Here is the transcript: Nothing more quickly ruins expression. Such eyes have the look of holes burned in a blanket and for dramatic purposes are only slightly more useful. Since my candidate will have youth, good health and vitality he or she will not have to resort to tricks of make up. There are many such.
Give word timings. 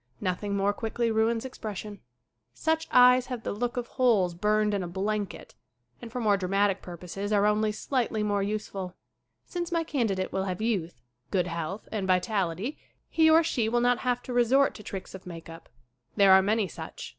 Nothing 0.19 0.55
more 0.57 0.73
quickly 0.73 1.11
ruins 1.11 1.45
expression. 1.45 1.99
Such 2.55 2.87
eyes 2.91 3.27
have 3.27 3.43
the 3.43 3.51
look 3.53 3.77
of 3.77 3.85
holes 3.85 4.33
burned 4.33 4.73
in 4.73 4.81
a 4.81 4.87
blanket 4.87 5.53
and 6.01 6.11
for 6.11 6.35
dramatic 6.37 6.81
purposes 6.81 7.31
are 7.31 7.45
only 7.45 7.71
slightly 7.71 8.23
more 8.23 8.41
useful. 8.41 8.95
Since 9.45 9.71
my 9.71 9.83
candidate 9.83 10.33
will 10.33 10.45
have 10.45 10.59
youth, 10.59 11.03
good 11.29 11.45
health 11.45 11.87
and 11.91 12.07
vitality 12.07 12.79
he 13.11 13.29
or 13.29 13.43
she 13.43 13.69
will 13.69 13.79
not 13.79 13.99
have 13.99 14.23
to 14.23 14.33
resort 14.33 14.73
to 14.73 14.81
tricks 14.81 15.13
of 15.13 15.27
make 15.27 15.49
up. 15.49 15.69
There 16.15 16.31
are 16.31 16.41
many 16.41 16.67
such. 16.67 17.09